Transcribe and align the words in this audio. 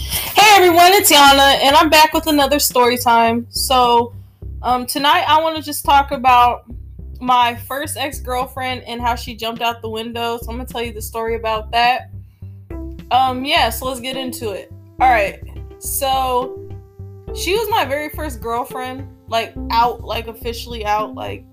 Hey 0.00 0.54
everyone, 0.54 0.92
it's 0.92 1.10
Yana, 1.10 1.58
and 1.60 1.74
I'm 1.74 1.90
back 1.90 2.12
with 2.12 2.28
another 2.28 2.60
story 2.60 2.96
time. 2.96 3.46
So, 3.50 4.14
um, 4.62 4.86
tonight 4.86 5.24
I 5.26 5.42
want 5.42 5.56
to 5.56 5.62
just 5.62 5.84
talk 5.84 6.12
about 6.12 6.70
my 7.20 7.56
first 7.56 7.96
ex 7.96 8.20
girlfriend 8.20 8.84
and 8.84 9.00
how 9.00 9.16
she 9.16 9.34
jumped 9.34 9.60
out 9.60 9.82
the 9.82 9.90
window. 9.90 10.38
So, 10.38 10.50
I'm 10.50 10.56
gonna 10.56 10.68
tell 10.68 10.82
you 10.82 10.92
the 10.92 11.02
story 11.02 11.34
about 11.34 11.72
that. 11.72 12.10
Um, 13.10 13.44
yeah, 13.44 13.70
so 13.70 13.86
let's 13.86 13.98
get 13.98 14.16
into 14.16 14.50
it. 14.50 14.72
All 15.00 15.10
right, 15.10 15.42
so 15.80 16.70
she 17.34 17.54
was 17.54 17.68
my 17.68 17.84
very 17.84 18.08
first 18.10 18.40
girlfriend, 18.40 19.08
like 19.26 19.52
out, 19.72 20.04
like 20.04 20.28
officially 20.28 20.86
out. 20.86 21.16
Like, 21.16 21.44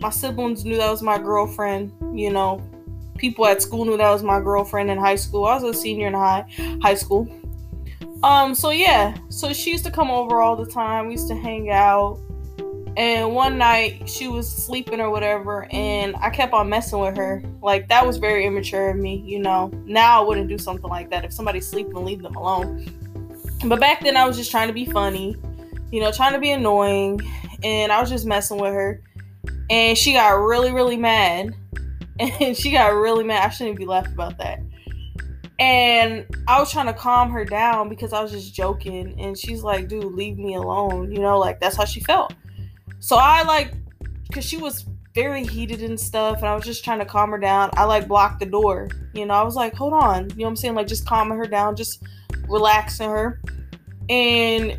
my 0.00 0.10
siblings 0.10 0.64
knew 0.64 0.76
that 0.76 0.90
was 0.90 1.02
my 1.02 1.18
girlfriend, 1.18 1.92
you 2.18 2.32
know, 2.32 2.60
people 3.16 3.46
at 3.46 3.62
school 3.62 3.84
knew 3.84 3.96
that 3.96 4.10
was 4.10 4.24
my 4.24 4.40
girlfriend 4.40 4.90
in 4.90 4.98
high 4.98 5.14
school. 5.14 5.44
I 5.44 5.54
was 5.54 5.62
a 5.62 5.72
senior 5.72 6.08
in 6.08 6.14
high 6.14 6.46
high 6.82 6.94
school. 6.94 7.28
Um, 8.22 8.54
so 8.54 8.70
yeah, 8.70 9.16
so 9.28 9.52
she 9.52 9.70
used 9.70 9.84
to 9.84 9.90
come 9.90 10.10
over 10.10 10.40
all 10.40 10.56
the 10.56 10.66
time. 10.66 11.06
We 11.06 11.12
used 11.12 11.28
to 11.28 11.36
hang 11.36 11.70
out. 11.70 12.18
And 12.96 13.34
one 13.34 13.58
night 13.58 14.08
she 14.08 14.26
was 14.26 14.50
sleeping 14.50 15.00
or 15.00 15.10
whatever, 15.10 15.68
and 15.70 16.16
I 16.16 16.30
kept 16.30 16.54
on 16.54 16.70
messing 16.70 16.98
with 16.98 17.14
her. 17.18 17.42
Like 17.60 17.88
that 17.88 18.06
was 18.06 18.16
very 18.16 18.46
immature 18.46 18.88
of 18.88 18.96
me, 18.96 19.22
you 19.26 19.38
know. 19.38 19.70
Now 19.84 20.22
I 20.22 20.26
wouldn't 20.26 20.48
do 20.48 20.56
something 20.56 20.88
like 20.88 21.10
that. 21.10 21.22
If 21.22 21.32
somebody's 21.32 21.68
sleeping, 21.68 21.94
leave 22.06 22.22
them 22.22 22.36
alone. 22.36 22.86
But 23.66 23.80
back 23.80 24.00
then 24.00 24.16
I 24.16 24.26
was 24.26 24.38
just 24.38 24.50
trying 24.50 24.68
to 24.68 24.74
be 24.74 24.86
funny, 24.86 25.36
you 25.92 26.00
know, 26.00 26.10
trying 26.10 26.32
to 26.32 26.38
be 26.38 26.52
annoying, 26.52 27.20
and 27.62 27.92
I 27.92 28.00
was 28.00 28.08
just 28.08 28.24
messing 28.24 28.58
with 28.58 28.72
her. 28.72 29.02
And 29.68 29.96
she 29.98 30.14
got 30.14 30.30
really, 30.30 30.72
really 30.72 30.96
mad. 30.96 31.54
And 32.18 32.56
she 32.56 32.70
got 32.70 32.94
really 32.94 33.24
mad. 33.24 33.44
I 33.44 33.50
shouldn't 33.50 33.76
be 33.76 33.84
laughing 33.84 34.14
about 34.14 34.38
that 34.38 34.60
and 35.58 36.26
I 36.46 36.60
was 36.60 36.70
trying 36.70 36.86
to 36.86 36.92
calm 36.92 37.30
her 37.30 37.44
down 37.44 37.88
because 37.88 38.12
I 38.12 38.20
was 38.20 38.30
just 38.30 38.52
joking. 38.52 39.18
And 39.18 39.36
she's 39.38 39.62
like, 39.62 39.88
dude, 39.88 40.04
leave 40.04 40.38
me 40.38 40.54
alone. 40.54 41.10
You 41.10 41.20
know, 41.20 41.38
like 41.38 41.60
that's 41.60 41.76
how 41.76 41.84
she 41.84 42.00
felt. 42.00 42.34
So 42.98 43.16
I 43.16 43.42
like, 43.42 43.72
because 44.26 44.44
she 44.44 44.58
was 44.58 44.84
very 45.14 45.46
heated 45.46 45.82
and 45.82 45.98
stuff. 45.98 46.38
And 46.38 46.46
I 46.46 46.54
was 46.54 46.64
just 46.64 46.84
trying 46.84 46.98
to 46.98 47.06
calm 47.06 47.30
her 47.30 47.38
down. 47.38 47.70
I 47.74 47.84
like 47.84 48.06
blocked 48.06 48.40
the 48.40 48.46
door. 48.46 48.88
You 49.14 49.24
know, 49.24 49.34
I 49.34 49.42
was 49.42 49.56
like, 49.56 49.74
hold 49.74 49.94
on. 49.94 50.28
You 50.30 50.36
know 50.36 50.44
what 50.44 50.48
I'm 50.50 50.56
saying? 50.56 50.74
Like 50.74 50.88
just 50.88 51.06
calming 51.06 51.38
her 51.38 51.46
down, 51.46 51.74
just 51.74 52.02
relaxing 52.48 53.08
her. 53.08 53.40
And 54.10 54.78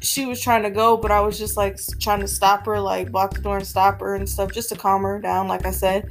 she 0.00 0.26
was 0.26 0.40
trying 0.40 0.64
to 0.64 0.70
go, 0.70 0.98
but 0.98 1.10
I 1.10 1.20
was 1.20 1.38
just 1.38 1.56
like 1.56 1.78
trying 1.98 2.20
to 2.20 2.28
stop 2.28 2.66
her, 2.66 2.78
like 2.78 3.10
block 3.10 3.34
the 3.34 3.40
door 3.40 3.56
and 3.56 3.66
stop 3.66 4.00
her 4.00 4.16
and 4.16 4.28
stuff, 4.28 4.52
just 4.52 4.68
to 4.68 4.76
calm 4.76 5.02
her 5.02 5.18
down, 5.18 5.48
like 5.48 5.64
I 5.64 5.70
said 5.70 6.08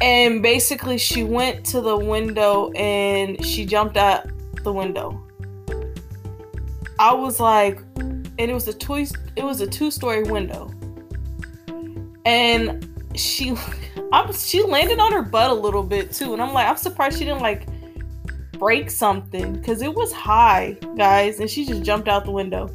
and 0.00 0.42
basically 0.42 0.98
she 0.98 1.22
went 1.22 1.64
to 1.66 1.80
the 1.80 1.96
window 1.96 2.70
and 2.72 3.44
she 3.44 3.64
jumped 3.64 3.96
out 3.96 4.26
the 4.62 4.72
window. 4.72 5.20
I 6.98 7.12
was 7.12 7.40
like, 7.40 7.80
and 7.96 8.38
it 8.38 8.54
was 8.54 8.68
a 8.68 8.72
two, 8.72 9.06
it 9.36 9.44
was 9.44 9.60
a 9.60 9.66
two-story 9.66 10.24
window, 10.24 10.72
and 12.24 12.88
she, 13.14 13.56
I 14.12 14.24
was, 14.24 14.46
she 14.46 14.62
landed 14.62 14.98
on 14.98 15.12
her 15.12 15.22
butt 15.22 15.50
a 15.50 15.54
little 15.54 15.82
bit 15.82 16.12
too, 16.12 16.32
and 16.32 16.42
I'm 16.42 16.52
like, 16.52 16.68
I'm 16.68 16.76
surprised 16.76 17.18
she 17.18 17.24
didn't 17.24 17.42
like 17.42 17.66
break 18.58 18.90
something 18.90 19.52
because 19.52 19.82
it 19.82 19.92
was 19.92 20.12
high, 20.12 20.76
guys, 20.96 21.40
and 21.40 21.50
she 21.50 21.64
just 21.64 21.82
jumped 21.82 22.08
out 22.08 22.24
the 22.24 22.30
window. 22.30 22.70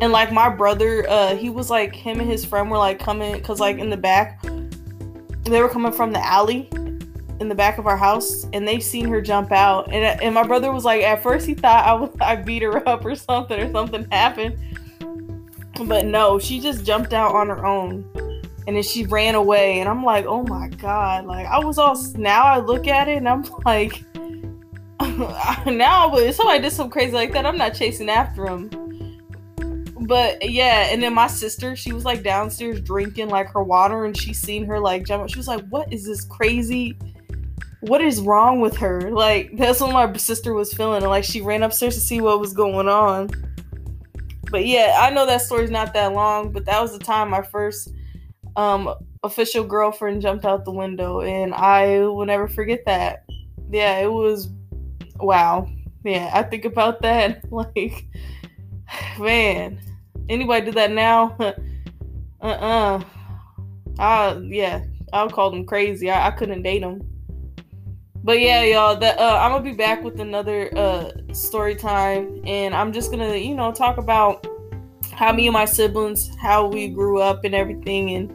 And 0.00 0.12
like 0.12 0.32
my 0.32 0.48
brother, 0.48 1.08
uh, 1.08 1.36
he 1.36 1.50
was 1.50 1.70
like 1.70 1.94
him 1.94 2.20
and 2.20 2.28
his 2.28 2.44
friend 2.44 2.70
were 2.70 2.78
like 2.78 2.98
coming 2.98 3.34
because 3.34 3.60
like 3.60 3.78
in 3.78 3.90
the 3.90 3.96
back 3.96 4.44
they 5.44 5.60
were 5.60 5.68
coming 5.68 5.92
from 5.92 6.12
the 6.12 6.24
alley 6.24 6.68
in 7.40 7.48
the 7.48 7.54
back 7.54 7.78
of 7.78 7.86
our 7.86 7.96
house 7.96 8.46
and 8.52 8.66
they 8.66 8.80
seen 8.80 9.08
her 9.08 9.20
jump 9.20 9.52
out. 9.52 9.92
And, 9.92 10.04
uh, 10.04 10.22
and 10.22 10.34
my 10.34 10.42
brother 10.44 10.72
was 10.72 10.84
like 10.84 11.02
at 11.02 11.22
first 11.22 11.46
he 11.46 11.54
thought 11.54 11.84
I 11.84 11.94
was 11.94 12.10
I 12.20 12.36
beat 12.36 12.62
her 12.62 12.86
up 12.88 13.04
or 13.04 13.14
something 13.14 13.60
or 13.60 13.70
something 13.72 14.06
happened. 14.10 14.58
But 15.86 16.06
no 16.06 16.38
she 16.38 16.60
just 16.60 16.84
jumped 16.84 17.12
out 17.12 17.34
on 17.34 17.48
her 17.48 17.66
own 17.66 18.08
and 18.66 18.76
then 18.76 18.82
she 18.82 19.04
ran 19.04 19.34
away. 19.34 19.80
And 19.80 19.88
I'm 19.88 20.04
like 20.04 20.26
oh 20.26 20.42
my 20.44 20.68
god 20.68 21.26
like 21.26 21.46
I 21.46 21.58
was 21.58 21.78
all 21.78 22.00
now 22.14 22.44
I 22.44 22.58
look 22.58 22.86
at 22.86 23.08
it 23.08 23.18
and 23.18 23.28
I'm 23.28 23.44
like 23.64 24.04
now 25.66 26.16
if 26.16 26.34
somebody 26.34 26.60
did 26.60 26.72
something 26.72 26.90
crazy 26.90 27.12
like 27.12 27.32
that 27.32 27.44
I'm 27.44 27.58
not 27.58 27.74
chasing 27.74 28.08
after 28.08 28.46
him 28.46 28.70
but 30.06 30.50
yeah, 30.50 30.88
and 30.90 31.02
then 31.02 31.14
my 31.14 31.28
sister, 31.28 31.74
she 31.76 31.92
was 31.92 32.04
like 32.04 32.22
downstairs 32.22 32.80
drinking 32.80 33.28
like 33.28 33.48
her 33.48 33.62
water, 33.62 34.04
and 34.04 34.16
she 34.16 34.34
seen 34.34 34.66
her 34.66 34.78
like 34.78 35.06
jump. 35.06 35.28
She 35.30 35.38
was 35.38 35.48
like, 35.48 35.66
"What 35.68 35.92
is 35.92 36.04
this 36.04 36.24
crazy? 36.24 36.98
What 37.80 38.02
is 38.02 38.20
wrong 38.20 38.60
with 38.60 38.76
her?" 38.76 39.10
Like 39.10 39.56
that's 39.56 39.80
what 39.80 39.92
my 39.92 40.12
sister 40.16 40.52
was 40.52 40.74
feeling, 40.74 41.02
and 41.02 41.10
like 41.10 41.24
she 41.24 41.40
ran 41.40 41.62
upstairs 41.62 41.94
to 41.94 42.00
see 42.00 42.20
what 42.20 42.38
was 42.38 42.52
going 42.52 42.88
on. 42.88 43.30
But 44.50 44.66
yeah, 44.66 44.98
I 45.00 45.10
know 45.10 45.24
that 45.26 45.42
story's 45.42 45.70
not 45.70 45.94
that 45.94 46.12
long, 46.12 46.52
but 46.52 46.66
that 46.66 46.82
was 46.82 46.92
the 46.92 47.02
time 47.02 47.30
my 47.30 47.42
first 47.42 47.90
um 48.56 48.94
official 49.22 49.64
girlfriend 49.64 50.20
jumped 50.20 50.44
out 50.44 50.66
the 50.66 50.72
window, 50.72 51.20
and 51.22 51.54
I 51.54 52.00
will 52.00 52.26
never 52.26 52.46
forget 52.46 52.84
that. 52.84 53.24
Yeah, 53.70 54.00
it 54.00 54.12
was 54.12 54.50
wow. 55.16 55.66
Yeah, 56.04 56.30
I 56.34 56.42
think 56.42 56.66
about 56.66 57.00
that 57.00 57.50
like 57.52 58.06
man 59.18 59.80
anybody 60.28 60.66
do 60.66 60.72
that 60.72 60.90
now, 60.90 61.36
uh-uh. 62.40 63.02
I 63.98 64.38
yeah, 64.42 64.84
I'll 65.12 65.30
call 65.30 65.50
them 65.50 65.64
crazy. 65.64 66.10
I, 66.10 66.28
I 66.28 66.30
couldn't 66.32 66.62
date 66.62 66.80
them. 66.80 67.00
But 68.24 68.40
yeah, 68.40 68.62
y'all, 68.62 68.96
that 68.96 69.18
uh, 69.18 69.38
I'm 69.42 69.52
gonna 69.52 69.62
be 69.62 69.76
back 69.76 70.02
with 70.02 70.18
another 70.18 70.70
uh, 70.76 71.10
story 71.32 71.74
time, 71.74 72.40
and 72.46 72.74
I'm 72.74 72.92
just 72.92 73.10
gonna, 73.10 73.36
you 73.36 73.54
know, 73.54 73.70
talk 73.70 73.98
about 73.98 74.46
how 75.12 75.32
me 75.32 75.46
and 75.46 75.52
my 75.52 75.66
siblings, 75.66 76.34
how 76.36 76.66
we 76.66 76.88
grew 76.88 77.20
up 77.20 77.44
and 77.44 77.54
everything, 77.54 78.14
and 78.14 78.34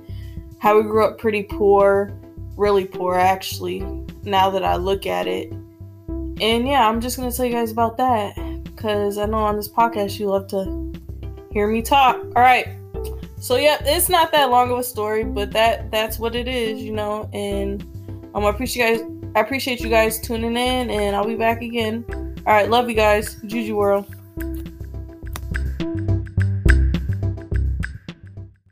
how 0.59 0.77
we 0.77 0.83
grew 0.83 1.03
up 1.03 1.17
pretty 1.17 1.41
poor, 1.41 2.13
really 2.56 2.85
poor 2.85 3.16
actually. 3.16 3.79
Now 4.23 4.51
that 4.51 4.63
I 4.63 4.75
look 4.75 5.07
at 5.07 5.27
it, 5.27 5.51
and 5.51 6.67
yeah, 6.67 6.88
I'm 6.88 7.01
just 7.01 7.17
gonna 7.17 7.31
tell 7.31 7.45
you 7.45 7.53
guys 7.53 7.71
about 7.71 7.97
that 7.97 8.35
because 8.63 9.17
I 9.17 9.25
know 9.25 9.39
on 9.39 9.56
this 9.56 9.69
podcast 9.69 10.19
you 10.19 10.27
love 10.27 10.47
to 10.50 10.94
hear 11.52 11.68
me 11.68 11.82
talk. 11.82 12.18
All 12.36 12.42
right. 12.42 12.68
So 13.40 13.56
yeah, 13.56 13.78
it's 13.86 14.10
not 14.10 14.32
that 14.34 14.50
long 14.50 14.72
of 14.72 14.80
a 14.80 14.84
story, 14.84 15.24
but 15.24 15.52
that 15.52 15.92
that's 15.92 16.20
what 16.20 16.36
it 16.36 16.48
is, 16.48 16.82
you 16.82 16.92
know. 16.92 17.30
And 17.34 17.82
um, 18.34 18.46
I 18.46 18.50
appreciate 18.50 18.98
you 18.98 18.98
guys. 18.98 19.32
I 19.36 19.40
appreciate 19.42 19.80
you 19.80 19.90
guys 19.90 20.20
tuning 20.20 20.58
in, 20.58 20.90
and 20.90 21.16
I'll 21.16 21.28
be 21.28 21.36
back 21.36 21.62
again. 21.62 22.04
All 22.46 22.54
right, 22.54 22.70
love 22.70 22.90
you 22.90 22.96
guys, 22.96 23.36
Juju 23.46 23.76
World. 23.76 24.06